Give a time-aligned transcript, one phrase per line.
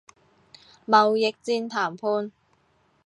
[0.87, 2.31] 貿易戰談判